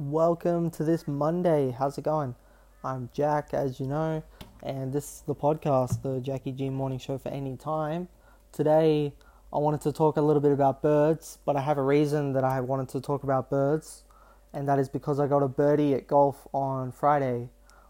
Welcome 0.00 0.70
to 0.70 0.84
this 0.84 1.08
Monday. 1.08 1.74
How's 1.76 1.98
it 1.98 2.04
going? 2.04 2.36
I'm 2.84 3.10
Jack, 3.12 3.52
as 3.52 3.80
you 3.80 3.86
know, 3.88 4.22
and 4.62 4.92
this 4.92 5.04
is 5.04 5.22
the 5.26 5.34
podcast, 5.34 6.02
the 6.02 6.20
Jackie 6.20 6.52
G 6.52 6.70
Morning 6.70 7.00
Show 7.00 7.18
for 7.18 7.30
any 7.30 7.56
time. 7.56 8.06
Today, 8.52 9.12
I 9.52 9.58
wanted 9.58 9.80
to 9.80 9.90
talk 9.90 10.16
a 10.16 10.20
little 10.20 10.40
bit 10.40 10.52
about 10.52 10.82
birds, 10.82 11.38
but 11.44 11.56
I 11.56 11.62
have 11.62 11.78
a 11.78 11.82
reason 11.82 12.32
that 12.34 12.44
I 12.44 12.60
wanted 12.60 12.88
to 12.90 13.00
talk 13.00 13.24
about 13.24 13.50
birds, 13.50 14.04
and 14.52 14.68
that 14.68 14.78
is 14.78 14.88
because 14.88 15.18
I 15.18 15.26
got 15.26 15.42
a 15.42 15.48
birdie 15.48 15.94
at 15.94 16.06
golf 16.06 16.46
on 16.54 16.92
Friday. 16.92 17.48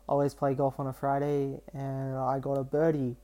I 0.09 0.13
always 0.13 0.33
play 0.33 0.55
golf 0.55 0.81
on 0.81 0.87
a 0.87 0.95
Friday, 0.95 1.61
and 1.75 2.17
I 2.17 2.39
got 2.39 2.55
a 2.55 2.65
birdie. 2.65 3.17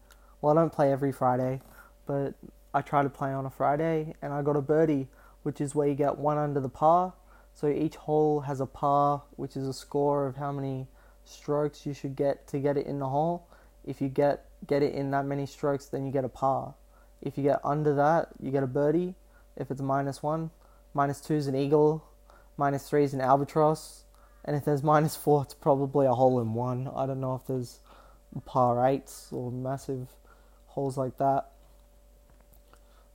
Well, 0.43 0.59
I 0.59 0.61
don't 0.61 0.75
play 0.75 0.93
every 0.93 1.11
Friday, 1.11 1.63
but 2.05 2.35
I 2.75 2.83
try 2.83 3.03
to 3.03 3.09
play 3.09 3.33
on 3.33 3.47
a 3.47 3.51
Friday, 3.51 4.15
and 4.21 4.35
I 4.35 4.43
got 4.43 4.57
a 4.57 4.63
birdie, 4.63 5.09
which 5.43 5.63
is 5.63 5.75
where 5.75 5.89
you 5.89 5.95
get 5.95 6.19
one 6.19 6.37
under 6.37 6.61
the 6.61 6.69
par 6.69 7.15
so 7.55 7.69
each 7.69 7.95
hole 7.95 8.41
has 8.41 8.61
a 8.61 8.67
par, 8.67 9.23
which 9.37 9.57
is 9.57 9.69
a 9.69 9.73
score 9.73 10.27
of 10.27 10.37
how 10.37 10.51
many 10.51 10.89
strokes 11.25 11.87
you 11.87 11.95
should 11.95 12.17
get 12.17 12.47
to 12.49 12.59
get 12.59 12.77
it 12.77 12.87
in 12.87 12.99
the 12.99 13.09
hole. 13.09 13.47
If 13.85 14.01
you 14.01 14.09
get 14.09 14.47
get 14.67 14.83
it 14.83 14.95
in 14.95 15.11
that 15.13 15.25
many 15.25 15.47
strokes, 15.47 15.87
then 15.87 16.05
you 16.05 16.13
get 16.13 16.25
a 16.25 16.29
par. 16.29 16.75
If 17.23 17.39
you 17.39 17.45
get 17.45 17.61
under 17.65 17.95
that, 17.95 18.31
you 18.41 18.51
get 18.51 18.63
a 18.63 18.67
birdie. 18.67 19.15
If 19.57 19.71
it's 19.71 19.81
minus 19.81 20.23
one, 20.23 20.51
minus 20.95 21.21
two 21.21 21.35
is 21.35 21.47
an 21.47 21.55
eagle, 21.55 22.05
minus 22.57 22.89
three 22.89 23.05
is 23.05 23.15
an 23.15 23.21
albatross, 23.21 24.05
and 24.45 24.57
if 24.57 24.65
there's 24.65 24.83
minus 24.93 25.15
four, 25.15 25.43
it's 25.43 25.55
probably 25.55 26.07
a 26.07 26.13
hole 26.13 26.41
in 26.41 26.55
one. 26.55 26.91
I 26.95 27.07
don't 27.07 27.21
know 27.21 27.37
if 27.37 27.47
there's 27.47 27.79
par 28.45 28.85
eights 28.85 29.29
or 29.31 29.53
massive 29.53 30.09
holes 30.67 30.99
like 30.99 31.19
that. 31.19 31.51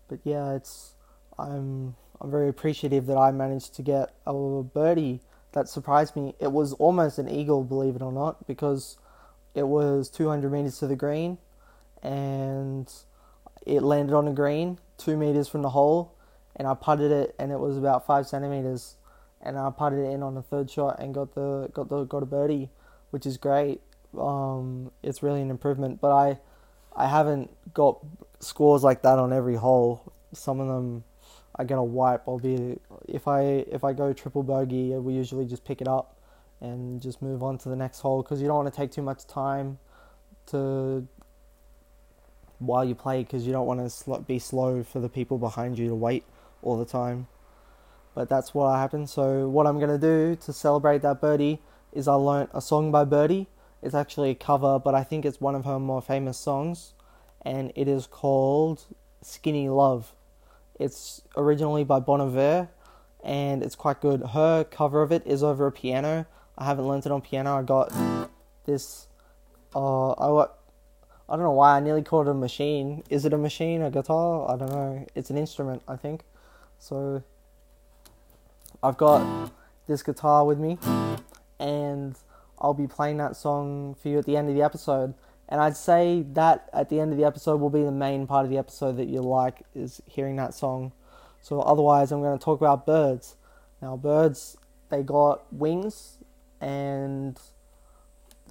But 0.07 0.19
yeah, 0.23 0.53
it's 0.53 0.93
I'm 1.37 1.95
I'm 2.21 2.31
very 2.31 2.49
appreciative 2.49 3.05
that 3.07 3.17
I 3.17 3.31
managed 3.31 3.75
to 3.75 3.81
get 3.81 4.13
a 4.25 4.33
birdie 4.33 5.21
that 5.53 5.67
surprised 5.67 6.15
me. 6.15 6.35
It 6.39 6.51
was 6.51 6.73
almost 6.73 7.17
an 7.17 7.29
eagle, 7.29 7.63
believe 7.63 7.95
it 7.95 8.01
or 8.01 8.11
not, 8.11 8.45
because 8.45 8.97
it 9.55 9.67
was 9.67 10.09
200 10.09 10.51
meters 10.51 10.77
to 10.79 10.87
the 10.87 10.95
green 10.95 11.37
and 12.03 12.91
it 13.65 13.81
landed 13.81 14.15
on 14.15 14.25
the 14.25 14.31
green 14.31 14.79
two 14.97 15.17
meters 15.17 15.47
from 15.47 15.61
the 15.61 15.69
hole 15.69 16.13
and 16.55 16.67
I 16.67 16.73
putted 16.73 17.11
it 17.11 17.35
and 17.39 17.51
it 17.51 17.59
was 17.59 17.77
about 17.77 18.05
five 18.05 18.27
centimeters 18.27 18.95
and 19.41 19.57
I 19.57 19.69
putted 19.71 19.99
it 19.99 20.11
in 20.11 20.21
on 20.21 20.35
the 20.35 20.41
third 20.41 20.69
shot 20.69 20.99
and 20.99 21.13
got 21.13 21.33
the 21.33 21.69
got 21.73 21.89
the 21.89 22.03
got 22.03 22.23
a 22.23 22.25
birdie, 22.25 22.69
which 23.11 23.25
is 23.25 23.37
great. 23.37 23.81
Um, 24.17 24.91
it's 25.01 25.23
really 25.23 25.41
an 25.41 25.49
improvement, 25.49 26.01
but 26.01 26.11
I 26.11 26.39
I 26.95 27.07
haven't 27.07 27.49
got 27.73 27.99
scores 28.39 28.83
like 28.83 29.01
that 29.03 29.17
on 29.17 29.31
every 29.31 29.55
hole. 29.55 30.11
Some 30.33 30.59
of 30.59 30.67
them 30.67 31.05
I 31.59 31.65
get 31.65 31.77
a 31.77 31.83
wipe. 31.83 32.25
I'll 32.25 32.39
be 32.39 32.79
if 33.09 33.27
I 33.27 33.41
if 33.67 33.83
I 33.83 33.91
go 33.91 34.13
triple 34.13 34.43
bogey, 34.43 34.95
uh, 34.95 34.99
we 34.99 35.13
usually 35.13 35.45
just 35.45 35.65
pick 35.65 35.81
it 35.81 35.89
up 35.89 36.15
and 36.61 37.01
just 37.01 37.21
move 37.21 37.43
on 37.43 37.57
to 37.59 37.69
the 37.69 37.75
next 37.75 37.99
hole 37.99 38.23
because 38.23 38.41
you 38.41 38.47
don't 38.47 38.55
want 38.55 38.73
to 38.73 38.77
take 38.77 38.91
too 38.91 39.01
much 39.01 39.27
time 39.27 39.77
to 40.47 41.05
while 42.59 42.85
you 42.85 42.95
play 42.95 43.23
because 43.23 43.45
you 43.45 43.51
don't 43.51 43.67
want 43.67 43.81
to 43.81 43.89
sl- 43.89 44.15
be 44.19 44.39
slow 44.39 44.83
for 44.83 45.01
the 45.01 45.09
people 45.09 45.37
behind 45.37 45.77
you 45.77 45.89
to 45.89 45.95
wait 45.95 46.23
all 46.61 46.77
the 46.77 46.85
time. 46.85 47.27
But 48.15 48.29
that's 48.29 48.53
what 48.53 48.73
happened. 48.77 49.09
So 49.09 49.49
what 49.49 49.67
I'm 49.67 49.81
gonna 49.81 49.97
do 49.97 50.37
to 50.37 50.53
celebrate 50.53 51.01
that 51.01 51.19
birdie 51.19 51.61
is 51.91 52.07
I 52.07 52.13
learnt 52.13 52.51
a 52.53 52.61
song 52.61 52.89
by 52.89 53.03
Birdy. 53.03 53.47
It's 53.81 53.95
actually 53.95 54.29
a 54.29 54.35
cover, 54.35 54.79
but 54.79 54.95
I 54.95 55.03
think 55.03 55.25
it's 55.25 55.41
one 55.41 55.55
of 55.55 55.65
her 55.65 55.79
more 55.79 56.01
famous 56.01 56.37
songs, 56.37 56.93
and 57.41 57.73
it 57.75 57.89
is 57.89 58.07
called 58.07 58.85
"Skinny 59.21 59.67
Love." 59.67 60.13
It's 60.79 61.21
originally 61.35 61.83
by 61.83 61.99
Bon 61.99 62.21
Iver, 62.21 62.69
and 63.23 63.61
it's 63.61 63.75
quite 63.75 63.99
good. 63.99 64.21
Her 64.33 64.63
cover 64.63 65.01
of 65.01 65.11
it 65.11 65.27
is 65.27 65.43
over 65.43 65.67
a 65.67 65.71
piano. 65.71 66.25
I 66.57 66.65
haven't 66.65 66.87
learnt 66.87 67.05
it 67.05 67.11
on 67.11 67.21
piano. 67.21 67.57
I 67.57 67.63
got 67.63 67.93
this. 68.65 69.07
Uh, 69.75 70.11
I 70.11 70.27
got. 70.27 70.55
I 71.27 71.35
don't 71.35 71.43
know 71.43 71.51
why 71.51 71.77
I 71.77 71.79
nearly 71.79 72.01
called 72.01 72.27
it 72.27 72.31
a 72.31 72.33
machine. 72.33 73.03
Is 73.09 73.25
it 73.25 73.33
a 73.33 73.37
machine? 73.37 73.83
A 73.83 73.91
guitar? 73.91 74.49
I 74.49 74.57
don't 74.57 74.71
know. 74.71 75.05
It's 75.13 75.29
an 75.29 75.37
instrument, 75.37 75.83
I 75.87 75.95
think. 75.95 76.23
So 76.79 77.21
I've 78.81 78.97
got 78.97 79.51
this 79.87 80.01
guitar 80.01 80.45
with 80.45 80.57
me, 80.57 80.77
and 81.59 82.15
I'll 82.57 82.73
be 82.73 82.87
playing 82.87 83.17
that 83.17 83.35
song 83.35 83.95
for 84.01 84.07
you 84.07 84.17
at 84.17 84.25
the 84.25 84.37
end 84.37 84.49
of 84.49 84.55
the 84.55 84.61
episode. 84.61 85.13
And 85.49 85.59
I'd 85.59 85.75
say 85.75 86.23
that 86.33 86.69
at 86.71 86.89
the 86.89 86.99
end 86.99 87.11
of 87.11 87.17
the 87.17 87.25
episode 87.25 87.59
will 87.59 87.71
be 87.71 87.83
the 87.83 87.91
main 87.91 88.27
part 88.27 88.45
of 88.45 88.51
the 88.51 88.59
episode 88.59 88.97
that 88.97 89.07
you 89.07 89.21
like 89.21 89.63
is 89.73 89.99
hearing 90.05 90.35
that 90.35 90.53
song. 90.53 90.91
So 91.41 91.59
otherwise, 91.61 92.11
I'm 92.11 92.21
going 92.21 92.37
to 92.37 92.43
talk 92.43 92.61
about 92.61 92.85
birds. 92.85 93.35
Now, 93.81 93.97
birds 93.97 94.57
they 94.89 95.03
got 95.03 95.51
wings, 95.51 96.17
and 96.61 97.39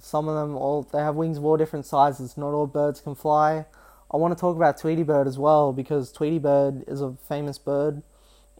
some 0.01 0.27
of 0.27 0.35
them 0.35 0.55
all 0.55 0.83
they 0.83 0.99
have 0.99 1.15
wings 1.15 1.37
of 1.37 1.45
all 1.45 1.57
different 1.57 1.85
sizes. 1.85 2.37
Not 2.37 2.51
all 2.51 2.67
birds 2.67 2.99
can 2.99 3.15
fly. 3.15 3.65
I 4.11 4.17
want 4.17 4.35
to 4.35 4.39
talk 4.39 4.55
about 4.55 4.77
Tweety 4.77 5.03
Bird 5.03 5.27
as 5.27 5.37
well 5.37 5.71
because 5.71 6.11
Tweety 6.11 6.39
Bird 6.39 6.83
is 6.87 7.01
a 7.01 7.15
famous 7.27 7.57
bird 7.57 8.01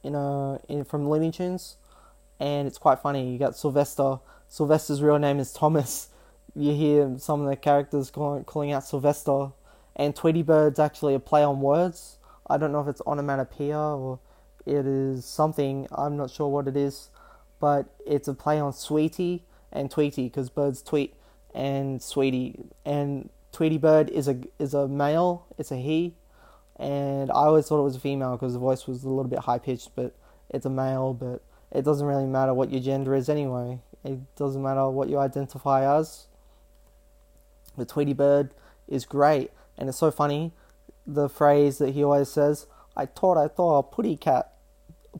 in 0.03 0.15
a 0.15 0.59
in 0.69 0.85
from 0.85 1.09
Looney 1.09 1.31
Tunes, 1.31 1.75
and 2.39 2.67
it's 2.67 2.77
quite 2.77 2.99
funny. 2.99 3.31
You 3.31 3.39
got 3.39 3.57
Sylvester. 3.57 4.19
Sylvester's 4.47 5.01
real 5.01 5.19
name 5.19 5.39
is 5.39 5.51
Thomas 5.51 6.09
you 6.55 6.73
hear 6.73 7.15
some 7.17 7.41
of 7.41 7.49
the 7.49 7.55
characters 7.55 8.11
calling, 8.11 8.43
calling 8.43 8.71
out 8.71 8.83
Sylvester, 8.83 9.51
and 9.95 10.15
Tweety 10.15 10.43
Bird's 10.43 10.79
actually 10.79 11.13
a 11.13 11.19
play 11.19 11.43
on 11.43 11.61
words. 11.61 12.17
I 12.49 12.57
don't 12.57 12.71
know 12.71 12.81
if 12.81 12.87
it's 12.87 13.01
onomatopoeia 13.05 13.77
or 13.77 14.19
it 14.65 14.85
is 14.85 15.25
something. 15.25 15.87
I'm 15.91 16.17
not 16.17 16.31
sure 16.31 16.47
what 16.47 16.67
it 16.67 16.77
is, 16.77 17.09
but 17.59 17.87
it's 18.05 18.27
a 18.27 18.33
play 18.33 18.59
on 18.59 18.73
sweetie 18.73 19.43
and 19.71 19.91
Tweety 19.91 20.23
because 20.23 20.49
birds 20.49 20.81
tweet 20.81 21.15
and 21.53 22.01
sweetie 22.01 22.59
and 22.85 23.29
Tweety 23.51 23.77
Bird 23.77 24.09
is 24.09 24.27
a 24.27 24.39
is 24.57 24.73
a 24.73 24.87
male. 24.87 25.45
It's 25.57 25.71
a 25.71 25.75
he, 25.77 26.15
and 26.77 27.31
I 27.31 27.45
always 27.45 27.67
thought 27.67 27.79
it 27.79 27.83
was 27.83 27.95
a 27.95 27.99
female 27.99 28.37
because 28.37 28.53
the 28.53 28.59
voice 28.59 28.87
was 28.87 29.03
a 29.03 29.09
little 29.09 29.29
bit 29.29 29.39
high 29.39 29.59
pitched, 29.59 29.95
but 29.95 30.15
it's 30.49 30.65
a 30.65 30.69
male. 30.69 31.13
But 31.13 31.41
it 31.71 31.83
doesn't 31.83 32.05
really 32.05 32.27
matter 32.27 32.53
what 32.53 32.71
your 32.71 32.81
gender 32.81 33.15
is 33.15 33.27
anyway. 33.27 33.79
It 34.03 34.35
doesn't 34.35 34.61
matter 34.61 34.87
what 34.89 35.09
you 35.09 35.17
identify 35.17 35.97
as 35.97 36.27
the 37.79 37.85
Tweety 37.85 38.13
Bird 38.13 38.53
is 38.87 39.05
great, 39.05 39.51
and 39.77 39.89
it's 39.89 39.97
so 39.97 40.11
funny. 40.11 40.53
The 41.07 41.29
phrase 41.29 41.77
that 41.79 41.91
he 41.91 42.03
always 42.03 42.29
says, 42.29 42.67
"I 42.95 43.05
thought 43.05 43.37
I 43.37 43.47
thought 43.47 43.79
a 43.79 43.83
putty 43.83 44.15
cat, 44.15 44.53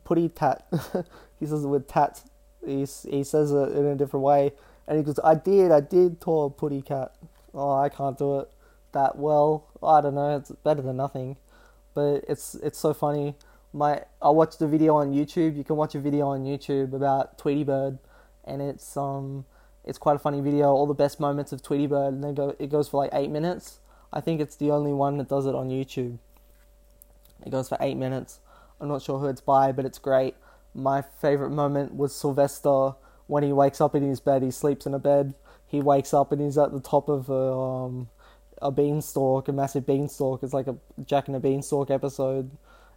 putty 0.03 0.30
tat." 0.30 0.66
he 1.40 1.46
says 1.46 1.64
it 1.64 1.68
with 1.68 1.88
tat. 1.88 2.24
He 2.66 2.86
he 3.09 3.24
says 3.24 3.52
it 3.52 3.72
in 3.75 3.86
a 3.86 3.96
different 3.96 4.24
way, 4.24 4.53
and 4.88 4.97
he 4.97 5.03
goes, 5.03 5.20
"I 5.24 5.36
did, 5.36 5.72
I 5.72 5.80
did 5.80 6.22
thaw 6.22 6.46
a 6.46 6.50
putty 6.50 6.81
cat." 6.81 7.16
Oh, 7.53 7.74
I 7.74 7.90
can't 7.90 8.18
do 8.18 8.40
it 8.40 8.52
that 8.91 9.18
well. 9.18 9.68
I 9.81 10.02
don't 10.02 10.16
know. 10.16 10.38
It's 10.38 10.52
better 10.52 10.81
than 10.81 10.97
nothing, 10.97 11.38
but 11.94 12.24
it's 12.28 12.56
it's 12.56 12.80
so 12.80 12.94
funny. 12.94 13.36
My 13.74 14.03
I 14.22 14.30
watched 14.30 14.62
a 14.62 14.68
video 14.68 14.96
on 14.96 15.14
YouTube. 15.14 15.56
You 15.56 15.64
can 15.64 15.76
watch 15.76 15.96
a 15.96 16.00
video 16.00 16.28
on 16.28 16.44
YouTube 16.44 16.94
about 16.94 17.38
Tweety 17.38 17.64
Bird, 17.64 18.00
and 18.44 18.62
it's 18.62 18.97
um 18.97 19.46
it's 19.89 19.97
quite 19.97 20.16
a 20.16 20.19
funny 20.19 20.39
video. 20.39 20.67
All 20.67 20.85
the 20.85 20.94
best 20.94 21.19
moments 21.19 21.51
of 21.51 21.63
Tweety 21.63 21.88
Bird, 21.88 22.13
and 22.13 22.23
then 22.23 22.35
go 22.35 22.55
it 22.59 22.69
goes 22.69 22.88
for 22.88 22.97
like 22.97 23.09
eight 23.11 23.31
minutes. 23.31 23.79
I 24.13 24.22
think 24.22 24.39
it's 24.39 24.55
the 24.55 24.72
only 24.72 24.94
one 24.94 25.17
that 25.17 25.27
does 25.27 25.45
it 25.47 25.55
on 25.55 25.69
YouTube. 25.69 26.19
It 27.45 27.50
goes 27.50 27.69
for 27.69 27.77
eight 27.81 27.97
minutes. 27.97 28.39
I'm 28.79 28.88
not 28.88 29.01
sure 29.01 29.19
who 29.19 29.28
it's 29.28 29.41
by, 29.41 29.72
but 29.72 29.85
it's 29.85 29.97
great. 29.97 30.35
My 30.73 31.01
favorite 31.01 31.49
moment 31.49 31.95
was 31.95 32.16
Sylvester 32.16 32.94
when 33.28 33.44
he 33.44 33.51
wakes 33.51 33.81
up 33.81 33.95
in 33.95 34.03
his 34.03 34.19
bed. 34.19 34.44
He 34.44 34.51
sleeps 34.51 34.85
in 34.85 34.94
a 34.94 34.99
bed. 34.99 35.33
He 35.67 35.81
wakes 35.81 36.13
up 36.13 36.31
and 36.31 36.41
he's 36.41 36.57
at 36.57 36.72
the 36.72 36.79
top 36.79 37.09
of 37.09 37.29
a 37.29 37.33
um, 37.33 38.09
a 38.61 38.72
beanstalk, 38.72 39.47
a 39.47 39.51
massive 39.51 39.85
beanstalk. 39.85 40.44
It's 40.44 40.53
like 40.53 40.67
a 40.67 40.75
Jack 41.05 41.28
and 41.28 41.35
a 41.35 41.39
Beanstalk 41.39 41.89
episode. 41.89 42.51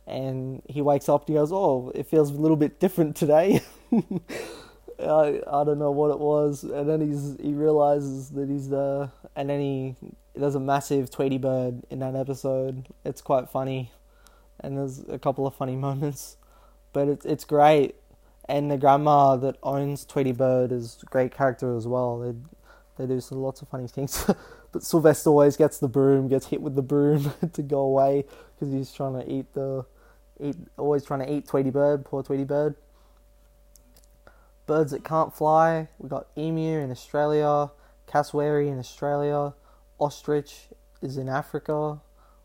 And 0.06 0.62
he 0.68 0.82
wakes 0.82 1.08
up 1.08 1.22
and 1.22 1.28
he 1.28 1.40
goes, 1.40 1.52
"Oh, 1.52 1.90
it 1.94 2.06
feels 2.06 2.30
a 2.30 2.34
little 2.34 2.56
bit 2.56 2.80
different 2.80 3.16
today." 3.16 3.62
I 5.02 5.40
I 5.46 5.64
don't 5.64 5.78
know 5.78 5.90
what 5.90 6.10
it 6.10 6.18
was, 6.18 6.64
and 6.64 6.88
then 6.88 7.00
he's 7.00 7.36
he 7.40 7.52
realizes 7.52 8.30
that 8.30 8.48
he's 8.48 8.68
the 8.68 9.10
and 9.36 9.48
then 9.50 9.60
he 9.60 9.96
there's 10.34 10.54
a 10.54 10.60
massive 10.60 11.10
Tweety 11.10 11.38
Bird 11.38 11.82
in 11.90 11.98
that 12.00 12.14
episode. 12.14 12.88
It's 13.04 13.20
quite 13.20 13.48
funny, 13.50 13.92
and 14.60 14.76
there's 14.76 15.00
a 15.08 15.18
couple 15.18 15.46
of 15.46 15.54
funny 15.54 15.76
moments, 15.88 16.36
but 16.92 17.08
it's 17.08 17.24
it's 17.26 17.44
great. 17.44 17.96
And 18.48 18.70
the 18.70 18.76
grandma 18.76 19.36
that 19.36 19.56
owns 19.62 20.04
Tweety 20.04 20.32
Bird 20.32 20.72
is 20.72 20.98
a 21.02 21.06
great 21.06 21.32
character 21.32 21.76
as 21.76 21.86
well. 21.86 22.18
They 22.18 22.34
they 22.98 23.06
do 23.06 23.20
some, 23.20 23.38
lots 23.38 23.62
of 23.62 23.68
funny 23.68 23.86
things. 23.88 24.28
but 24.72 24.82
Sylvester 24.82 25.30
always 25.30 25.56
gets 25.56 25.78
the 25.78 25.88
broom, 25.88 26.28
gets 26.28 26.46
hit 26.46 26.60
with 26.60 26.74
the 26.74 26.82
broom 26.82 27.32
to 27.52 27.62
go 27.62 27.80
away 27.80 28.24
because 28.54 28.72
he's 28.72 28.92
trying 28.92 29.14
to 29.14 29.30
eat 29.30 29.52
the 29.54 29.84
eat 30.40 30.56
always 30.76 31.04
trying 31.04 31.20
to 31.20 31.32
eat 31.32 31.46
Tweety 31.46 31.70
Bird, 31.70 32.04
poor 32.04 32.22
Tweety 32.22 32.44
Bird 32.44 32.74
birds 34.72 34.92
that 34.92 35.04
can't 35.04 35.32
fly. 35.34 35.88
We 35.98 36.08
got 36.08 36.28
emu 36.38 36.78
in 36.84 36.90
Australia, 36.90 37.70
cassowary 38.12 38.68
in 38.68 38.78
Australia, 38.78 39.54
ostrich 39.98 40.52
is 41.02 41.16
in 41.22 41.28
Africa, 41.28 42.00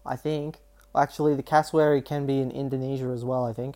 I 0.05 0.15
think. 0.17 0.51
Actually, 0.95 1.35
the 1.35 1.43
cassowary 1.43 2.01
can 2.01 2.25
be 2.25 2.39
in 2.45 2.51
Indonesia 2.51 3.09
as 3.17 3.23
well, 3.23 3.45
I 3.45 3.53
think. 3.53 3.75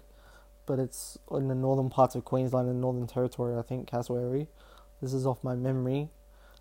but 0.66 0.80
it's 0.80 1.18
in 1.32 1.48
the 1.50 1.56
northern 1.56 1.90
parts 1.90 2.16
of 2.16 2.26
Queensland 2.26 2.70
and 2.70 2.82
Northern 2.82 3.08
Territory, 3.08 3.58
I 3.58 3.62
think, 3.62 3.88
cassowary. 3.88 4.48
This 5.02 5.14
is 5.14 5.26
off 5.26 5.44
my 5.44 5.56
memory. 5.56 6.10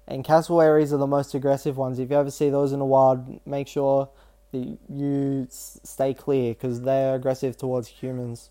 And 0.09 0.25
cassowaries 0.25 0.93
are 0.93 0.99
the 0.99 1.07
most 1.07 1.35
aggressive 1.35 1.77
ones. 1.77 1.99
If 1.99 2.11
you 2.11 2.17
ever 2.17 2.31
see 2.31 2.51
those 2.51 2.73
in 2.73 2.81
the 2.81 2.85
wild, 2.85 3.41
make 3.47 3.69
sure 3.69 4.11
that 4.53 4.79
you 4.89 5.47
stay 5.51 6.15
clear 6.15 6.55
because 6.55 6.83
they're 6.83 7.15
aggressive 7.15 7.57
towards 7.57 7.89
humans. 7.89 8.51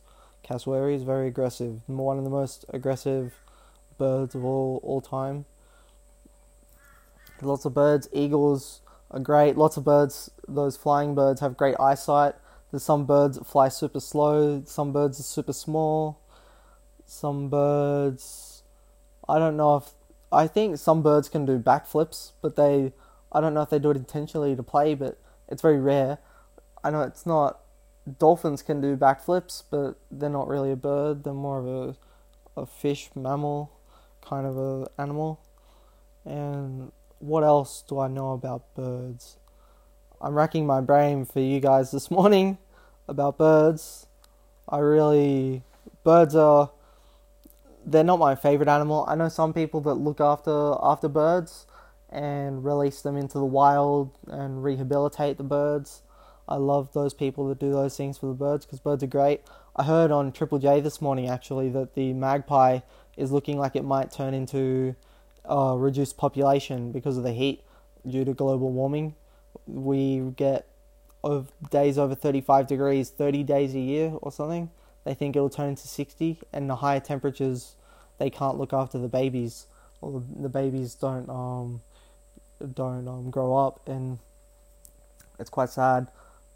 Cassowary 0.49 0.95
is 0.95 1.03
very 1.03 1.27
aggressive, 1.27 1.81
one 1.85 2.17
of 2.17 2.23
the 2.23 2.29
most 2.31 2.65
aggressive 2.69 3.35
birds 3.99 4.33
of 4.33 4.43
all, 4.43 4.79
all 4.81 4.99
time. 4.99 5.45
Lots 7.39 7.65
of 7.65 7.75
birds, 7.75 8.09
eagles 8.11 8.81
are 9.11 9.19
great. 9.19 9.57
Lots 9.57 9.77
of 9.77 9.85
birds, 9.85 10.31
those 10.47 10.75
flying 10.75 11.13
birds 11.13 11.41
have 11.41 11.55
great 11.55 11.75
eyesight. 11.79 12.33
There's 12.71 12.81
some 12.81 13.05
birds 13.05 13.37
that 13.37 13.45
fly 13.45 13.69
super 13.69 13.99
slow, 13.99 14.63
some 14.65 14.91
birds 14.91 15.19
are 15.19 15.23
super 15.23 15.53
small, 15.53 16.19
some 17.05 17.49
birds. 17.49 18.63
I 19.27 19.37
don't 19.37 19.55
know 19.55 19.77
if. 19.77 19.91
I 20.31 20.47
think 20.47 20.79
some 20.79 21.03
birds 21.03 21.29
can 21.29 21.45
do 21.45 21.59
backflips, 21.59 22.31
but 22.41 22.55
they. 22.55 22.93
I 23.31 23.39
don't 23.39 23.53
know 23.53 23.61
if 23.61 23.69
they 23.69 23.77
do 23.77 23.91
it 23.91 23.97
intentionally 23.97 24.55
to 24.55 24.63
play, 24.63 24.95
but 24.95 25.19
it's 25.47 25.61
very 25.61 25.79
rare. 25.79 26.17
I 26.83 26.89
know 26.89 27.03
it's 27.03 27.27
not. 27.27 27.59
Dolphins 28.17 28.61
can 28.61 28.81
do 28.81 28.95
backflips, 28.95 29.63
but 29.69 29.95
they're 30.09 30.29
not 30.29 30.47
really 30.47 30.71
a 30.71 30.75
bird. 30.75 31.23
They're 31.23 31.33
more 31.33 31.59
of 31.59 31.67
a, 31.67 32.61
a 32.61 32.65
fish, 32.65 33.09
mammal, 33.15 33.71
kind 34.21 34.45
of 34.45 34.57
a 34.57 34.87
animal. 34.97 35.39
And 36.25 36.91
what 37.19 37.43
else 37.43 37.83
do 37.87 37.99
I 37.99 38.07
know 38.07 38.31
about 38.31 38.73
birds? 38.75 39.37
I'm 40.21 40.33
racking 40.35 40.65
my 40.65 40.81
brain 40.81 41.25
for 41.25 41.39
you 41.39 41.59
guys 41.59 41.91
this 41.91 42.09
morning 42.19 42.57
about 43.07 43.37
birds. 43.37 44.07
I 44.67 44.79
really 44.79 45.63
birds 46.03 46.35
are 46.35 46.71
they're 47.85 48.03
not 48.03 48.19
my 48.19 48.35
favorite 48.35 48.69
animal. 48.69 49.05
I 49.07 49.15
know 49.15 49.29
some 49.29 49.53
people 49.53 49.81
that 49.81 49.95
look 49.95 50.21
after 50.21 50.75
after 50.81 51.07
birds 51.07 51.65
and 52.09 52.63
release 52.63 53.01
them 53.01 53.15
into 53.15 53.37
the 53.37 53.45
wild 53.45 54.11
and 54.27 54.63
rehabilitate 54.63 55.37
the 55.37 55.43
birds. 55.43 56.01
I 56.49 56.55
love 56.55 56.91
those 56.93 57.13
people 57.13 57.47
that 57.49 57.59
do 57.59 57.71
those 57.71 57.95
things 57.95 58.17
for 58.17 58.25
the 58.25 58.33
birds 58.33 58.65
because 58.65 58.79
birds 58.79 59.03
are 59.03 59.07
great. 59.07 59.41
I 59.75 59.83
heard 59.83 60.09
on 60.09 60.31
Triple 60.31 60.57
J 60.57 60.81
this 60.81 60.99
morning 60.99 61.29
actually 61.29 61.69
that 61.69 61.93
the 61.93 62.11
magpie 62.13 62.79
is 63.15 63.31
looking 63.31 63.59
like 63.59 63.75
it 63.75 63.85
might 63.85 64.11
turn 64.11 64.33
into 64.33 64.95
a 65.45 65.77
reduced 65.77 66.17
population 66.17 66.91
because 66.91 67.17
of 67.17 67.23
the 67.23 67.33
heat 67.33 67.63
due 68.07 68.25
to 68.25 68.33
global 68.33 68.71
warming. 68.71 69.13
We 69.67 70.21
get 70.35 70.65
of 71.23 71.51
days 71.69 71.99
over 71.99 72.15
35 72.15 72.65
degrees 72.65 73.09
30 73.11 73.43
days 73.43 73.75
a 73.75 73.79
year 73.79 74.13
or 74.19 74.31
something. 74.31 74.71
They 75.03 75.13
think 75.13 75.35
it'll 75.35 75.51
turn 75.51 75.75
to 75.75 75.87
60 75.87 76.39
and 76.51 76.67
the 76.67 76.77
higher 76.77 76.99
temperatures 76.99 77.75
they 78.17 78.31
can't 78.31 78.57
look 78.57 78.73
after 78.73 78.97
the 78.97 79.07
babies. 79.07 79.67
Or 80.01 80.23
the 80.35 80.49
babies 80.49 80.95
don't 80.95 81.29
um 81.29 81.81
don't 82.73 83.07
um 83.07 83.29
grow 83.29 83.55
up 83.55 83.87
and 83.87 84.17
it's 85.37 85.51
quite 85.51 85.69
sad 85.69 86.07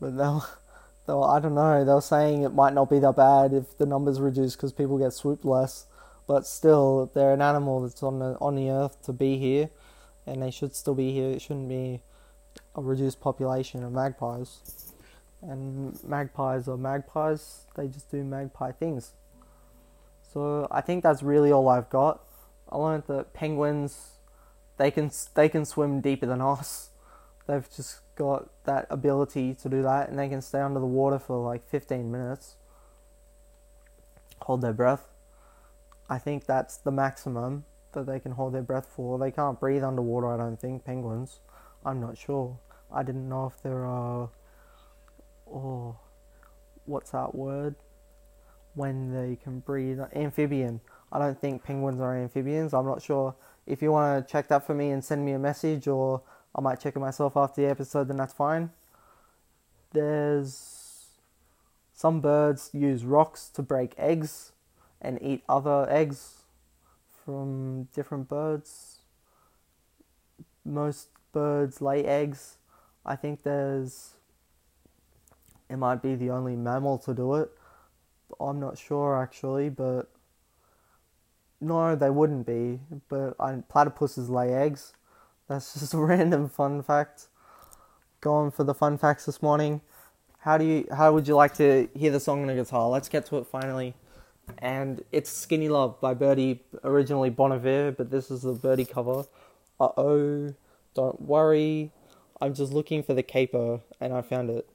but 0.03 0.17
they'll 0.17 0.45
they'll 1.07 1.23
I 1.23 1.39
don't 1.39 1.55
know 1.55 1.83
they're 1.85 2.01
saying 2.01 2.43
it 2.43 2.53
might 2.53 2.73
not 2.73 2.89
be 2.89 2.99
that 2.99 3.15
bad 3.15 3.53
if 3.53 3.77
the 3.77 3.85
numbers 3.85 4.19
reduce 4.19 4.55
because 4.55 4.73
people 4.73 4.97
get 4.97 5.13
swooped 5.13 5.45
less 5.45 5.85
but 6.27 6.45
still 6.45 7.09
they're 7.13 7.33
an 7.33 7.41
animal 7.41 7.81
that's 7.81 8.03
on 8.03 8.19
the 8.19 8.37
on 8.39 8.55
the 8.55 8.69
earth 8.69 9.01
to 9.03 9.13
be 9.13 9.37
here 9.37 9.69
and 10.27 10.41
they 10.41 10.51
should 10.51 10.75
still 10.75 10.95
be 10.95 11.11
here 11.11 11.31
it 11.31 11.41
shouldn't 11.41 11.69
be 11.69 12.01
a 12.75 12.81
reduced 12.81 13.19
population 13.19 13.83
of 13.83 13.91
magpies. 13.91 14.59
And 15.41 16.01
magpies 16.03 16.67
are 16.67 16.77
magpies, 16.77 17.65
they 17.75 17.87
just 17.87 18.09
do 18.09 18.23
magpie 18.23 18.71
things. 18.71 19.13
So 20.33 20.67
I 20.71 20.81
think 20.81 21.03
that's 21.03 21.21
really 21.21 21.51
all 21.51 21.67
I've 21.67 21.89
got. 21.89 22.21
I 22.69 22.77
learned 22.77 23.03
that 23.07 23.33
penguins, 23.33 24.13
they 24.77 24.89
can 24.89 25.11
they 25.35 25.49
can 25.49 25.65
swim 25.65 26.01
deeper 26.01 26.25
than 26.25 26.41
us. 26.41 26.89
They've 27.45 27.69
just 27.75 27.99
got 28.15 28.49
that 28.65 28.87
ability 28.89 29.53
to 29.55 29.69
do 29.69 29.81
that, 29.83 30.09
and 30.09 30.17
they 30.17 30.29
can 30.29 30.41
stay 30.41 30.59
under 30.59 30.79
the 30.79 30.85
water 30.85 31.19
for 31.19 31.37
like 31.37 31.67
15 31.67 32.11
minutes, 32.11 32.55
hold 34.41 34.61
their 34.61 34.73
breath. 34.73 35.09
I 36.09 36.17
think 36.19 36.45
that's 36.45 36.77
the 36.77 36.91
maximum 36.91 37.65
that 37.93 38.05
they 38.05 38.19
can 38.19 38.33
hold 38.33 38.53
their 38.53 38.61
breath 38.61 38.87
for. 38.93 39.17
They 39.17 39.31
can't 39.31 39.59
breathe 39.59 39.83
underwater, 39.83 40.31
I 40.31 40.37
don't 40.37 40.59
think, 40.59 40.83
penguins. 40.83 41.39
I'm 41.85 41.99
not 41.99 42.17
sure. 42.17 42.57
I 42.91 43.03
didn't 43.03 43.27
know 43.29 43.51
if 43.53 43.61
there 43.61 43.85
are. 43.85 44.29
Oh, 45.51 45.97
what's 46.85 47.11
that 47.11 47.33
word? 47.33 47.75
When 48.75 49.13
they 49.13 49.35
can 49.35 49.59
breathe. 49.59 49.99
Amphibian. 50.15 50.81
I 51.11 51.19
don't 51.19 51.39
think 51.39 51.63
penguins 51.63 52.01
are 52.01 52.15
amphibians. 52.17 52.73
I'm 52.73 52.85
not 52.85 53.01
sure. 53.01 53.35
If 53.65 53.81
you 53.81 53.91
want 53.91 54.27
to 54.27 54.31
check 54.31 54.47
that 54.49 54.65
for 54.65 54.73
me 54.73 54.89
and 54.89 55.03
send 55.03 55.25
me 55.25 55.31
a 55.31 55.39
message, 55.39 55.87
or 55.87 56.21
I 56.55 56.61
might 56.61 56.79
check 56.79 56.95
it 56.95 56.99
myself 56.99 57.35
after 57.35 57.61
the 57.61 57.69
episode, 57.69 58.07
then 58.07 58.17
that's 58.17 58.33
fine. 58.33 58.71
There's. 59.91 60.79
Some 61.95 62.21
birds 62.21 62.69
use 62.73 63.05
rocks 63.05 63.49
to 63.49 63.61
break 63.61 63.93
eggs 63.97 64.51
and 64.99 65.21
eat 65.21 65.43
other 65.47 65.87
eggs 65.89 66.43
from 67.23 67.83
different 67.95 68.27
birds. 68.27 68.99
Most 70.65 71.09
birds 71.31 71.81
lay 71.81 72.03
eggs. 72.03 72.57
I 73.05 73.15
think 73.15 73.43
there's. 73.43 74.13
It 75.69 75.77
might 75.77 76.01
be 76.01 76.15
the 76.15 76.29
only 76.29 76.55
mammal 76.55 76.97
to 76.99 77.13
do 77.13 77.35
it. 77.35 77.51
I'm 78.39 78.59
not 78.59 78.77
sure 78.77 79.21
actually, 79.21 79.69
but. 79.69 80.09
No, 81.61 81.95
they 81.95 82.09
wouldn't 82.09 82.45
be. 82.45 82.81
But 83.07 83.35
I, 83.39 83.63
platypuses 83.71 84.29
lay 84.29 84.53
eggs. 84.53 84.93
That's 85.47 85.73
just 85.73 85.93
a 85.93 85.97
random 86.13 86.49
fun 86.49 86.81
fact. 86.83 87.27
Going 88.21 88.51
for 88.51 88.63
the 88.63 88.73
fun 88.73 88.97
facts 88.97 89.25
this 89.25 89.41
morning. 89.41 89.81
How 90.39 90.57
do 90.57 90.65
you? 90.65 90.87
How 90.91 91.13
would 91.13 91.27
you 91.27 91.35
like 91.35 91.53
to 91.55 91.89
hear 91.95 92.11
the 92.11 92.19
song 92.19 92.41
on 92.41 92.47
the 92.47 92.55
guitar? 92.55 92.89
Let's 92.89 93.09
get 93.09 93.25
to 93.27 93.37
it 93.37 93.47
finally. 93.47 93.93
And 94.57 95.03
it's 95.11 95.29
"Skinny 95.29 95.69
Love" 95.69 95.99
by 96.01 96.13
Birdy, 96.13 96.63
originally 96.83 97.29
Bon 97.29 97.51
Iver, 97.51 97.91
but 97.91 98.11
this 98.11 98.29
is 98.29 98.41
the 98.41 98.53
Birdy 98.53 98.85
cover. 98.85 99.25
Uh 99.79 99.89
oh. 99.97 100.53
Don't 100.93 101.21
worry. 101.21 101.91
I'm 102.39 102.53
just 102.53 102.73
looking 102.73 103.03
for 103.03 103.13
the 103.13 103.23
capo 103.23 103.81
and 103.99 104.13
I 104.13 104.21
found 104.21 104.49
it. 104.49 104.67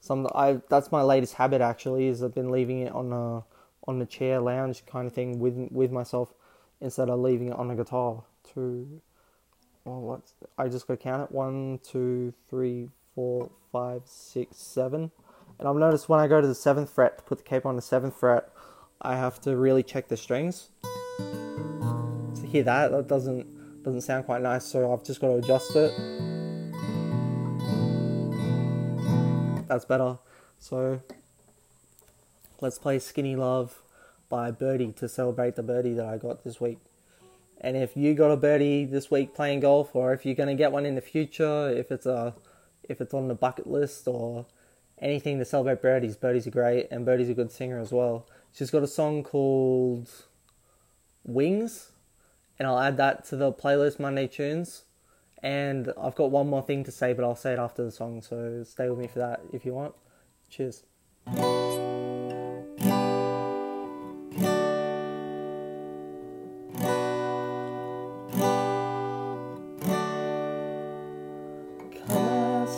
Some 0.00 0.26
I 0.34 0.60
that's 0.68 0.90
my 0.90 1.02
latest 1.02 1.34
habit 1.34 1.60
actually 1.60 2.08
is 2.08 2.22
I've 2.22 2.34
been 2.34 2.50
leaving 2.50 2.80
it 2.80 2.92
on 2.92 3.12
a 3.12 3.44
on 3.88 3.98
the 3.98 4.06
chair 4.06 4.40
lounge 4.40 4.84
kind 4.86 5.06
of 5.06 5.12
thing 5.12 5.38
with 5.38 5.68
with 5.70 5.92
myself 5.92 6.32
instead 6.80 7.08
of 7.08 7.20
leaving 7.20 7.48
it 7.48 7.54
on 7.54 7.70
a 7.70 7.76
guitar. 7.76 8.24
Two 8.52 9.00
well 9.84 10.00
what's 10.00 10.34
I 10.58 10.68
just 10.68 10.86
gotta 10.86 10.98
count 10.98 11.22
it. 11.22 11.32
One, 11.32 11.80
two, 11.82 12.34
three, 12.48 12.90
four, 13.14 13.50
five, 13.70 14.02
six, 14.04 14.56
seven. 14.58 15.10
And 15.58 15.68
I've 15.68 15.76
noticed 15.76 16.08
when 16.08 16.20
I 16.20 16.26
go 16.26 16.40
to 16.40 16.46
the 16.46 16.54
seventh 16.54 16.90
fret 16.90 17.18
to 17.18 17.24
put 17.24 17.38
the 17.38 17.44
capo 17.44 17.68
on 17.68 17.76
the 17.76 17.82
seventh 17.82 18.18
fret, 18.18 18.48
I 19.00 19.16
have 19.16 19.40
to 19.42 19.56
really 19.56 19.82
check 19.82 20.08
the 20.08 20.16
strings. 20.16 20.70
To 21.18 22.46
hear 22.46 22.62
that, 22.64 22.90
that 22.90 23.08
doesn't 23.08 23.82
doesn't 23.82 24.02
sound 24.02 24.26
quite 24.26 24.42
nice, 24.42 24.64
so 24.64 24.92
I've 24.92 25.04
just 25.04 25.20
got 25.20 25.28
to 25.28 25.34
adjust 25.36 25.74
it. 25.76 25.92
That's 29.68 29.84
better. 29.84 30.18
So 30.58 31.00
let's 32.60 32.78
play 32.78 32.98
Skinny 32.98 33.36
Love 33.36 33.82
by 34.28 34.50
Birdy 34.50 34.92
to 34.92 35.08
celebrate 35.08 35.56
the 35.56 35.62
birdie 35.62 35.94
that 35.94 36.06
I 36.06 36.16
got 36.16 36.44
this 36.44 36.60
week. 36.60 36.78
And 37.62 37.76
if 37.76 37.96
you 37.96 38.14
got 38.14 38.30
a 38.30 38.36
birdie 38.36 38.84
this 38.84 39.10
week 39.10 39.34
playing 39.34 39.60
golf, 39.60 39.94
or 39.94 40.12
if 40.12 40.26
you're 40.26 40.34
gonna 40.34 40.54
get 40.54 40.72
one 40.72 40.84
in 40.84 40.94
the 40.94 41.00
future, 41.00 41.70
if 41.70 41.90
it's 41.90 42.06
a 42.06 42.34
if 42.88 43.00
it's 43.00 43.14
on 43.14 43.28
the 43.28 43.34
bucket 43.34 43.66
list 43.66 44.06
or 44.06 44.44
anything 45.00 45.38
to 45.38 45.44
celebrate 45.44 45.80
birdies, 45.80 46.16
birdies 46.16 46.46
are 46.46 46.50
great, 46.50 46.88
and 46.90 47.06
Birdy's 47.06 47.28
a 47.28 47.34
good 47.34 47.50
singer 47.50 47.78
as 47.78 47.92
well. 47.92 48.26
She's 48.52 48.70
got 48.70 48.82
a 48.82 48.88
song 48.88 49.22
called 49.22 50.10
Wings 51.24 51.92
and 52.62 52.68
I'll 52.68 52.78
add 52.78 52.96
that 52.98 53.24
to 53.26 53.36
the 53.36 53.52
playlist 53.52 53.98
Monday 53.98 54.28
Tunes. 54.28 54.84
And 55.42 55.92
I've 56.00 56.14
got 56.14 56.30
one 56.30 56.48
more 56.48 56.62
thing 56.62 56.84
to 56.84 56.92
say, 56.92 57.12
but 57.12 57.24
I'll 57.24 57.34
say 57.34 57.54
it 57.54 57.58
after 57.58 57.82
the 57.82 57.90
song, 57.90 58.22
so 58.22 58.62
stay 58.62 58.88
with 58.88 59.00
me 59.00 59.08
for 59.08 59.18
that 59.18 59.40
if 59.52 59.66
you 59.66 59.74
want. 59.74 59.94
Cheers. 60.48 60.84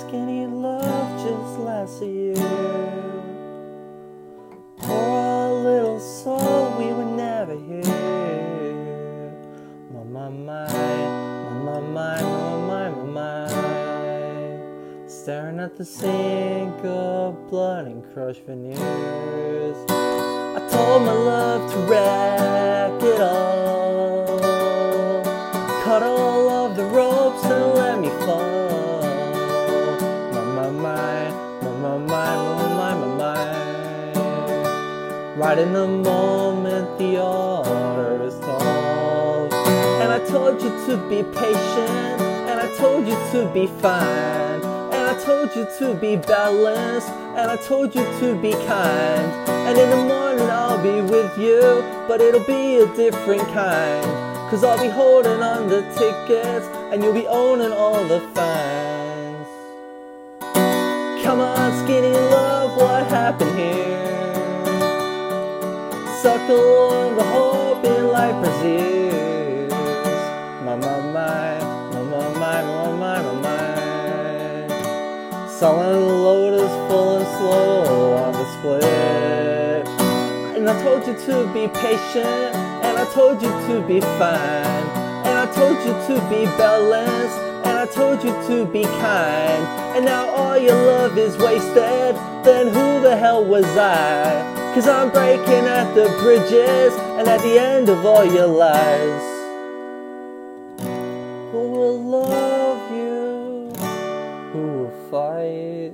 skinny 0.08 0.46
love 0.46 1.22
just 1.22 1.58
last 1.60 2.02
year. 2.02 2.34
Poor 4.78 5.48
little 5.62 6.00
soul, 6.00 6.74
we 6.78 6.92
were 6.92 7.04
never 7.04 7.54
here. 7.54 9.32
My 9.92 10.02
my, 10.02 10.28
my, 10.28 10.68
my, 11.64 11.80
my 11.80 11.80
my, 11.80 12.22
mama, 12.22 13.04
my. 13.18 13.48
Staring 15.06 15.60
at 15.60 15.76
the 15.76 15.84
sink 15.84 16.84
of 16.84 17.48
blood 17.48 17.86
and 17.86 18.02
crushed 18.12 18.42
veneers. 18.46 19.76
I 19.88 20.68
told 20.70 21.02
my 21.02 21.12
love 21.12 21.72
to 21.72 21.78
wreck 21.90 23.02
it 23.02 23.20
all. 23.20 24.26
Cut 25.84 26.02
off. 26.02 26.33
Right 35.54 35.62
in 35.62 35.72
the 35.72 35.86
moment 35.86 36.98
the 36.98 37.22
order 37.22 38.24
is 38.24 38.34
called. 38.40 39.54
And 40.02 40.12
I 40.12 40.18
told 40.26 40.60
you 40.60 40.68
to 40.86 40.96
be 41.08 41.22
patient, 41.22 42.20
and 42.50 42.58
I 42.60 42.66
told 42.76 43.06
you 43.06 43.14
to 43.30 43.48
be 43.54 43.68
fine. 43.80 44.60
And 44.90 45.04
I 45.06 45.14
told 45.24 45.54
you 45.54 45.64
to 45.78 45.94
be 45.94 46.16
balanced, 46.16 47.08
and 47.38 47.52
I 47.52 47.56
told 47.68 47.94
you 47.94 48.02
to 48.02 48.34
be 48.42 48.50
kind. 48.66 49.30
And 49.68 49.78
in 49.78 49.90
the 49.90 50.04
morning 50.12 50.50
I'll 50.50 50.82
be 50.82 51.00
with 51.02 51.38
you, 51.38 51.84
but 52.08 52.20
it'll 52.20 52.48
be 52.48 52.78
a 52.78 52.86
different 52.96 53.46
kind. 53.54 54.04
Cause 54.50 54.64
I'll 54.64 54.82
be 54.82 54.88
holding 54.88 55.40
on 55.40 55.68
the 55.68 55.82
tickets, 55.94 56.66
and 56.90 57.00
you'll 57.00 57.14
be 57.14 57.28
owning 57.28 57.70
all 57.70 58.02
the 58.08 58.18
fines. 58.34 59.46
Come 61.22 61.38
on, 61.38 61.70
skinny 61.84 62.33
On 66.54 67.16
the 67.16 67.24
hope 67.24 67.84
in 67.84 68.06
life 68.08 68.36
Brazils. 68.40 69.72
My, 70.64 70.76
my, 70.76 71.00
my, 71.00 71.58
my, 71.92 72.02
my, 72.02 72.28
my, 72.38 72.62
my, 72.62 73.22
my, 73.22 73.32
my. 73.42 73.74
Sullen 75.48 76.22
lotus 76.22 76.70
full 76.88 77.16
and 77.18 77.26
slow 77.36 78.16
on 78.24 78.32
the 78.32 78.44
split. 78.54 79.86
And 80.56 80.64
I 80.70 80.72
told 80.82 81.06
you 81.06 81.14
to 81.26 81.46
be 81.52 81.68
patient, 81.68 82.54
and 82.86 82.98
I 82.98 83.04
told 83.12 83.42
you 83.42 83.50
to 83.68 83.80
be 83.86 84.00
fine, 84.00 84.86
and 85.26 85.36
I 85.36 85.46
told 85.52 85.76
you 85.84 85.92
to 86.08 86.14
be 86.30 86.46
balanced, 86.56 87.38
and 87.66 87.78
I 87.78 87.86
told 87.86 88.22
you 88.22 88.32
to 88.48 88.64
be 88.64 88.84
kind. 88.84 89.66
And 89.96 90.04
now 90.04 90.28
all 90.28 90.56
your 90.56 90.74
love 90.74 91.18
is 91.18 91.36
wasted, 91.36 92.14
then 92.44 92.68
who 92.68 93.00
the 93.00 93.16
hell 93.16 93.44
was 93.44 93.66
I? 93.76 94.63
Cause 94.74 94.88
I'm 94.88 95.10
breaking 95.12 95.66
at 95.66 95.94
the 95.94 96.08
bridges, 96.20 96.92
and 97.16 97.28
at 97.28 97.40
the 97.42 97.60
end 97.60 97.88
of 97.88 98.04
all 98.04 98.24
your 98.24 98.48
lies. 98.48 99.22
Who 101.52 101.70
will 101.70 102.02
love 102.02 102.90
you? 102.90 103.72
Who 104.52 104.62
will 104.78 104.94
fight? 105.12 105.92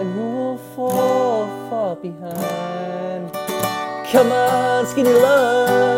And 0.00 0.12
who 0.14 0.34
will 0.34 0.58
fall 0.74 1.46
far 1.70 1.94
behind? 1.94 3.32
Come 4.10 4.32
on, 4.32 4.86
skinny 4.86 5.12
love. 5.12 5.95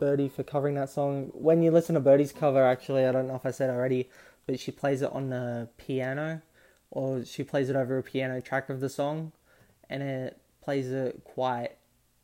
Birdy, 0.00 0.28
for 0.28 0.42
covering 0.42 0.74
that 0.74 0.90
song. 0.90 1.30
When 1.34 1.62
you 1.62 1.70
listen 1.70 1.94
to 1.94 2.00
Birdy's 2.00 2.32
cover, 2.32 2.64
actually, 2.64 3.06
I 3.06 3.12
don't 3.12 3.28
know 3.28 3.36
if 3.36 3.46
I 3.46 3.52
said 3.52 3.70
already, 3.70 4.08
but 4.46 4.58
she 4.58 4.72
plays 4.72 5.02
it 5.02 5.12
on 5.12 5.30
the 5.30 5.68
piano, 5.76 6.42
or 6.90 7.24
she 7.24 7.44
plays 7.44 7.70
it 7.70 7.76
over 7.76 7.98
a 7.98 8.02
piano 8.02 8.40
track 8.40 8.68
of 8.68 8.80
the 8.80 8.88
song, 8.88 9.32
and 9.88 10.02
it 10.02 10.40
plays 10.62 10.90
it 10.90 11.22
quite 11.22 11.76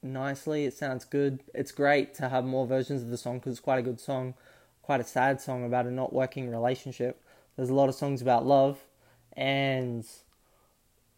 nicely. 0.02 0.64
It 0.64 0.74
sounds 0.74 1.04
good. 1.04 1.44
It's 1.54 1.70
great 1.70 2.14
to 2.14 2.28
have 2.28 2.44
more 2.44 2.66
versions 2.66 3.02
of 3.02 3.10
the 3.10 3.18
song 3.18 3.38
because 3.38 3.52
it's 3.52 3.60
quite 3.60 3.78
a 3.78 3.82
good 3.82 4.00
song, 4.00 4.34
quite 4.82 5.00
a 5.00 5.04
sad 5.04 5.40
song 5.40 5.64
about 5.64 5.86
a 5.86 5.90
not 5.90 6.12
working 6.12 6.50
relationship. 6.50 7.22
There's 7.56 7.70
a 7.70 7.74
lot 7.74 7.88
of 7.88 7.94
songs 7.94 8.22
about 8.22 8.46
love, 8.46 8.78
and 9.34 10.04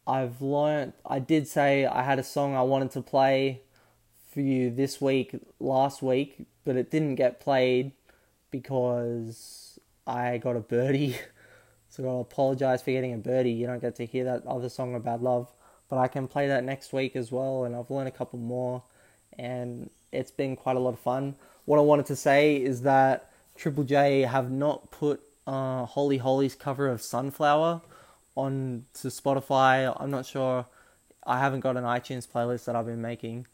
I've 0.07 0.43
learned. 0.43 0.95
I 1.07 1.21
did 1.21 1.47
say 1.47 1.87
I 1.87 2.03
had 2.03 2.19
a 2.19 2.25
song 2.25 2.55
I 2.55 2.62
wanted 2.62 2.91
to 2.93 3.03
play 3.03 3.62
for 4.38 4.42
you 4.42 4.71
this 4.71 5.00
week, 5.00 5.35
last 5.59 6.00
week, 6.00 6.47
but 6.64 6.76
it 6.76 6.92
didn't 6.92 7.16
get 7.16 7.40
played 7.40 7.90
because 8.52 9.80
I 10.07 10.38
got 10.38 10.54
a 10.54 10.61
birdie. 10.61 11.16
So 11.90 12.18
I 12.18 12.21
apologize 12.21 12.83
for 12.83 12.90
getting 12.90 13.14
a 13.14 13.16
birdie. 13.16 13.50
You 13.50 13.66
don't 13.66 13.80
get 13.80 13.97
to 13.97 14.04
hear 14.04 14.23
that 14.25 14.47
other 14.47 14.68
song 14.68 14.95
about 14.95 15.23
love, 15.23 15.50
but 15.88 15.97
I 15.97 16.07
can 16.07 16.28
play 16.28 16.47
that 16.47 16.62
next 16.62 16.92
week 16.92 17.16
as 17.16 17.33
well. 17.33 17.64
And 17.64 17.75
I've 17.75 17.90
learned 17.90 18.07
a 18.07 18.12
couple 18.12 18.38
more, 18.38 18.83
and 19.38 19.88
it's 20.12 20.30
been 20.30 20.54
quite 20.54 20.76
a 20.76 20.80
lot 20.80 20.92
of 20.92 21.00
fun. 21.00 21.35
What 21.64 21.78
I 21.78 21.83
wanted 21.83 22.04
to 22.07 22.14
say 22.14 22.57
is 22.57 22.83
that 22.83 23.33
Triple 23.57 23.85
J 23.85 24.21
have 24.21 24.50
not 24.50 24.90
put 24.90 25.23
uh, 25.47 25.87
Holy 25.87 26.18
Holy's 26.18 26.54
cover 26.54 26.88
of 26.88 27.00
Sunflower 27.00 27.80
on 28.37 28.85
to 29.00 29.09
Spotify. 29.09 29.92
I'm 29.99 30.11
not 30.11 30.26
sure. 30.26 30.66
I 31.26 31.38
haven't 31.38 31.61
got 31.61 31.78
an 31.78 31.85
iTunes 31.85 32.28
playlist 32.28 32.66
that 32.66 32.76
I've 32.76 32.87
been 32.87 33.02
making, 33.02 33.47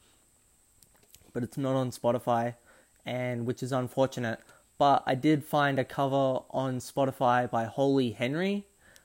but 1.35 1.43
it's 1.43 1.59
not 1.59 1.75
on 1.75 1.91
Spotify, 1.91 2.55
and 3.05 3.45
which 3.45 3.63
is 3.63 3.73
unfortunate. 3.73 4.41
But 4.79 5.03
I 5.07 5.15
did 5.15 5.45
find 5.45 5.79
a 5.79 5.85
cover 5.85 6.41
on 6.51 6.79
Spotify 6.79 7.51
by 7.51 7.65
Holy 7.65 8.13
Henry. 8.13 8.65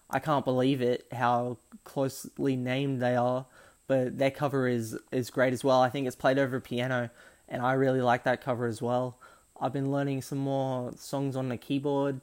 I 0.10 0.20
can't 0.20 0.46
believe 0.46 0.82
it 0.82 1.06
how 1.12 1.58
closely 1.84 2.56
named 2.56 3.02
they 3.02 3.16
are, 3.16 3.46
but 3.88 4.18
their 4.18 4.32
cover 4.32 4.68
is 4.68 4.98
is 5.12 5.30
great 5.30 5.52
as 5.52 5.64
well. 5.64 5.82
I 5.82 5.90
think 5.90 6.08
it's 6.08 6.16
played 6.16 6.40
over 6.40 6.58
a 6.58 6.62
piano, 6.62 7.10
and 7.50 7.62
I 7.62 7.74
really 7.74 8.02
like 8.02 8.24
that 8.24 8.42
cover 8.42 8.68
as 8.68 8.82
well. 8.82 9.18
I've 9.60 9.74
been 9.74 9.92
learning 9.92 10.22
some 10.22 10.38
more 10.38 10.94
songs 10.96 11.36
on 11.36 11.50
the 11.50 11.58
keyboard, 11.58 12.22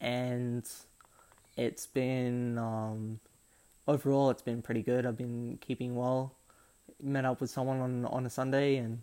and 0.00 0.68
it's 1.56 1.86
been 1.86 2.58
um, 2.58 3.20
overall 3.88 4.30
it's 4.30 4.42
been 4.42 4.62
pretty 4.62 4.82
good. 4.82 5.06
I've 5.06 5.16
been 5.16 5.58
keeping 5.60 5.96
well. 5.96 6.34
Met 7.02 7.24
up 7.24 7.40
with 7.40 7.50
someone 7.50 7.80
on 7.80 8.04
on 8.04 8.26
a 8.26 8.30
Sunday 8.30 8.76
and 8.76 9.02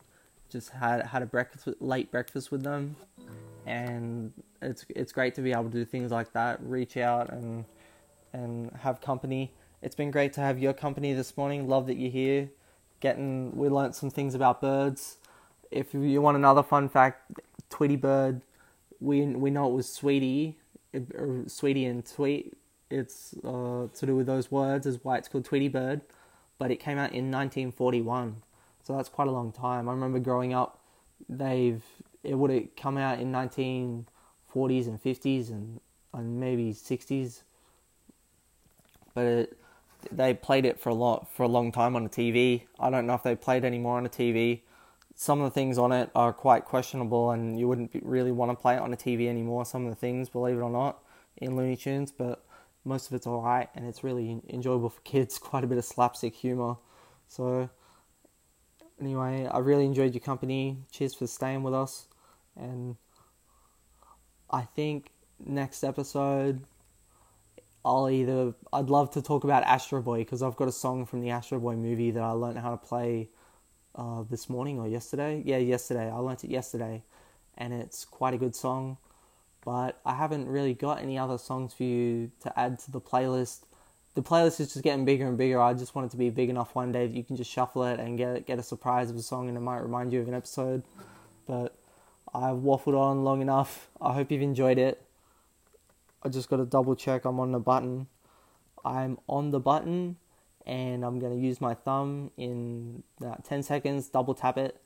just 0.52 0.70
had 0.70 1.06
had 1.08 1.22
a 1.22 1.26
breakfast 1.26 1.68
late 1.80 2.12
breakfast 2.12 2.52
with 2.52 2.64
them, 2.64 2.96
and 3.66 4.34
it's 4.62 4.86
it's 4.90 5.12
great 5.12 5.36
to 5.36 5.42
be 5.42 5.52
able 5.52 5.66
to 5.66 5.70
do 5.70 5.86
things 5.86 6.12
like 6.12 6.34
that. 6.34 6.60
Reach 6.62 6.98
out 6.98 7.32
and 7.32 7.66
and 8.34 8.72
have 8.82 9.02
company. 9.02 9.54
It's 9.82 9.96
been 9.96 10.12
great 10.12 10.34
to 10.34 10.42
have 10.42 10.60
your 10.60 10.74
company 10.74 11.14
this 11.14 11.36
morning. 11.38 11.68
Love 11.68 11.88
that 11.88 11.98
you're 11.98 12.12
here. 12.12 12.50
Getting 13.00 13.56
we 13.56 13.70
learnt 13.70 13.96
some 13.96 14.10
things 14.10 14.36
about 14.36 14.62
birds. 14.62 15.18
If 15.72 15.94
you 15.94 16.22
want 16.22 16.38
another 16.38 16.64
fun 16.64 16.90
fact, 16.90 17.40
Tweety 17.70 17.96
bird, 17.96 18.42
we 19.00 19.26
we 19.26 19.50
know 19.50 19.68
it 19.70 19.74
was 19.74 19.92
Sweetie, 19.92 20.58
or 20.94 21.44
Sweetie 21.48 21.86
and 21.86 22.06
Tweet. 22.06 22.58
It's 22.90 23.34
uh, 23.44 23.88
to 23.94 24.06
do 24.06 24.16
with 24.16 24.28
those 24.28 24.52
words, 24.52 24.86
is 24.86 25.00
why 25.02 25.18
it's 25.18 25.28
called 25.28 25.46
Tweety 25.46 25.70
bird. 25.70 26.02
But 26.60 26.70
it 26.70 26.76
came 26.80 26.98
out 26.98 27.12
in 27.14 27.32
1941, 27.32 28.44
so 28.84 28.96
that's 28.96 29.10
quite 29.10 29.28
a 29.28 29.32
long 29.32 29.52
time. 29.52 29.88
I 29.88 29.94
remember 29.94 30.20
growing 30.20 30.54
up, 30.54 30.80
they've 31.30 31.84
it 32.24 32.36
would 32.36 32.52
have 32.52 32.76
come 32.76 32.98
out 32.98 33.20
in 33.20 33.32
1940s 33.32 34.88
and 34.88 35.02
50s 35.02 35.50
and 35.50 35.80
and 36.14 36.40
maybe 36.40 36.74
60s 36.74 37.42
but 39.14 39.26
it, 39.26 39.58
they 40.12 40.34
played 40.34 40.66
it 40.66 40.80
for 40.80 40.90
a 40.90 40.94
lot 40.94 41.30
for 41.32 41.44
a 41.44 41.48
long 41.48 41.72
time 41.72 41.96
on 41.96 42.04
the 42.04 42.10
TV. 42.10 42.64
I 42.80 42.90
don't 42.90 43.06
know 43.06 43.14
if 43.14 43.24
they 43.24 43.36
played 43.36 43.64
anymore 43.64 43.98
on 43.98 44.04
the 44.04 44.10
TV. 44.10 44.62
Some 45.16 45.42
of 45.42 45.46
the 45.46 45.54
things 45.54 45.78
on 45.78 45.92
it 45.92 46.10
are 46.16 46.34
quite 46.34 46.66
questionable, 46.66 47.32
and 47.32 47.60
you 47.60 47.68
wouldn't 47.68 47.92
really 48.02 48.32
want 48.32 48.52
to 48.52 48.56
play 48.56 48.76
it 48.76 48.80
on 48.80 48.92
the 48.92 48.98
TV 48.98 49.28
anymore. 49.28 49.66
Some 49.66 49.86
of 49.86 49.92
the 49.92 49.96
things, 49.96 50.30
believe 50.30 50.58
it 50.58 50.62
or 50.62 50.70
not, 50.70 51.04
in 51.38 51.56
Looney 51.56 51.76
Tunes, 51.76 52.12
but 52.12 52.44
most 52.84 53.08
of 53.08 53.14
it's 53.14 53.28
alright, 53.28 53.70
and 53.76 53.86
it's 53.86 54.04
really 54.04 54.42
enjoyable 54.50 54.90
for 54.90 55.02
kids. 55.02 55.38
Quite 55.40 55.64
a 55.64 55.68
bit 55.68 55.78
of 55.78 55.86
slapstick 55.86 56.34
humor. 56.34 56.78
So 57.28 57.70
anyway, 59.02 59.48
I 59.52 59.60
really 59.60 59.86
enjoyed 59.86 60.14
your 60.14 60.22
company. 60.22 60.78
Cheers 60.92 61.16
for 61.16 61.28
staying 61.28 61.64
with 61.64 61.74
us, 61.74 62.08
and 62.56 62.96
I 64.50 64.62
think 64.62 65.12
next 65.44 65.84
episode 65.84 66.62
I'll 67.84 68.10
either 68.10 68.54
I'd 68.72 68.90
love 68.90 69.12
to 69.12 69.22
talk 69.22 69.44
about 69.44 69.64
Astro 69.64 70.02
Boy 70.02 70.20
because 70.20 70.44
I've 70.44 70.56
got 70.56 70.68
a 70.68 70.72
song 70.72 71.06
from 71.06 71.22
the 71.22 71.32
Astro 71.32 71.60
Boy 71.60 71.76
movie 71.76 72.12
that 72.12 72.22
I 72.22 72.32
learned 72.32 72.60
how 72.60 72.72
to 72.72 72.78
play 72.78 73.30
uh, 73.96 74.24
this 74.30 74.50
morning 74.50 74.80
or 74.80 74.88
yesterday. 74.88 75.42
Yeah, 75.44 75.58
yesterday. 75.58 76.10
I 76.10 76.18
learnt 76.18 76.44
it 76.44 76.52
yesterday, 76.52 77.04
and 77.58 77.74
it's 77.74 78.06
quite 78.06 78.34
a 78.34 78.38
good 78.38 78.56
song. 78.56 78.98
But 79.66 80.00
I 80.06 80.16
haven't 80.16 80.48
really 80.48 80.74
got 80.74 81.02
any 81.02 81.18
other 81.18 81.38
songs 81.38 81.74
for 81.74 81.84
you 81.84 82.32
to 82.42 82.60
add 82.60 82.80
to 82.80 82.92
the 82.92 83.02
playlist. 83.02 83.62
The 84.14 84.22
playlist 84.22 84.60
is 84.60 84.74
just 84.74 84.84
getting 84.84 85.06
bigger 85.06 85.28
and 85.28 85.38
bigger. 85.38 85.62
I 85.62 85.74
just 85.74 85.96
want 85.96 86.08
it 86.08 86.12
to 86.12 86.18
be 86.18 86.30
big 86.30 86.50
enough 86.50 86.76
one 86.76 86.92
day 86.92 87.08
that 87.08 87.16
you 87.16 87.24
can 87.24 87.38
just 87.38 87.50
shuffle 87.50 87.84
it 87.86 88.00
and 88.00 88.18
get 88.18 88.46
get 88.46 88.60
a 88.60 88.64
surprise 88.64 89.10
of 89.10 89.16
a 89.16 89.22
song, 89.22 89.48
and 89.48 89.58
it 89.58 89.62
might 89.62 89.80
remind 89.80 90.12
you 90.12 90.22
of 90.22 90.28
an 90.28 90.34
episode. 90.34 90.84
But 91.48 91.76
I've 92.34 92.58
waffled 92.58 92.98
on 92.98 93.24
long 93.24 93.42
enough. 93.42 93.90
I 94.02 94.14
hope 94.14 94.32
you've 94.32 94.42
enjoyed 94.42 94.78
it. 94.78 95.02
I 96.24 96.30
just 96.30 96.50
got 96.50 96.58
to 96.58 96.66
double 96.66 96.96
check 96.96 97.26
I'm 97.26 97.40
on 97.40 97.52
the 97.52 97.60
button. 97.60 98.08
I'm 98.86 99.18
on 99.28 99.52
the 99.52 99.60
button 99.60 100.18
and 100.66 101.04
I'm 101.04 101.20
going 101.20 101.34
to 101.34 101.40
use 101.40 101.60
my 101.60 101.74
thumb 101.74 102.32
in 102.38 103.04
about 103.20 103.44
10 103.44 103.64
seconds, 103.64 104.10
double 104.10 104.34
tap 104.34 104.58
it, 104.58 104.80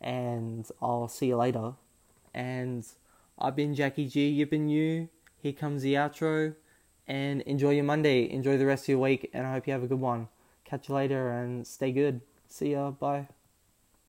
and 0.00 0.66
I'll 0.80 1.08
see 1.08 1.26
you 1.26 1.36
later. 1.36 1.74
And 2.34 2.86
I've 3.38 3.56
been 3.56 3.74
Jackie 3.74 4.08
G, 4.08 4.28
you've 4.28 4.50
been 4.50 4.68
you. 4.68 5.08
Here 5.36 5.52
comes 5.52 5.82
the 5.82 5.94
outro. 5.94 6.54
And 7.08 7.40
enjoy 7.42 7.70
your 7.70 7.84
Monday, 7.84 8.30
enjoy 8.30 8.58
the 8.58 8.66
rest 8.66 8.84
of 8.84 8.88
your 8.90 8.98
week, 8.98 9.30
and 9.32 9.46
I 9.46 9.52
hope 9.52 9.66
you 9.66 9.72
have 9.72 9.82
a 9.82 9.86
good 9.86 10.00
one. 10.00 10.28
Catch 10.64 10.88
you 10.90 10.94
later 10.94 11.30
and 11.32 11.66
stay 11.66 11.90
good. 11.90 12.20
See 12.48 12.72
ya. 12.72 12.90
Bye. 12.90 13.28